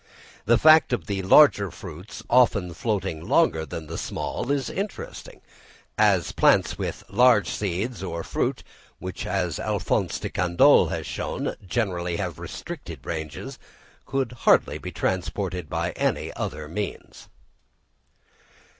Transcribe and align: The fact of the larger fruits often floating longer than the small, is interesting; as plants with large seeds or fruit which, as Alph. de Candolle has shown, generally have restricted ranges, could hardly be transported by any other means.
The 0.45 0.57
fact 0.57 0.93
of 0.93 1.05
the 1.05 1.21
larger 1.21 1.69
fruits 1.69 2.23
often 2.27 2.73
floating 2.73 3.27
longer 3.29 3.67
than 3.67 3.85
the 3.85 3.99
small, 3.99 4.49
is 4.51 4.67
interesting; 4.67 5.41
as 5.95 6.31
plants 6.31 6.75
with 6.75 7.03
large 7.07 7.47
seeds 7.47 8.01
or 8.01 8.23
fruit 8.23 8.63
which, 8.97 9.27
as 9.27 9.59
Alph. 9.59 9.85
de 10.19 10.29
Candolle 10.31 10.87
has 10.89 11.05
shown, 11.05 11.55
generally 11.63 12.15
have 12.17 12.39
restricted 12.39 13.05
ranges, 13.05 13.59
could 14.07 14.31
hardly 14.31 14.79
be 14.79 14.91
transported 14.91 15.69
by 15.69 15.91
any 15.91 16.33
other 16.33 16.67
means. 16.67 17.29